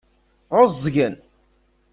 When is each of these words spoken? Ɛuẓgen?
Ɛuẓgen? 0.57 1.15